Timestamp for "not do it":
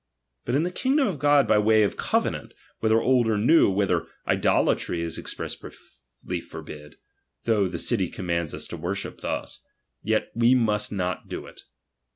10.97-11.61